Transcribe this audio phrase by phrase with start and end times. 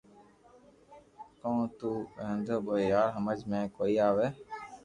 [1.41, 4.27] ڪو تو ووندو ٻيئي يار ھمج مي ڪوئي آوي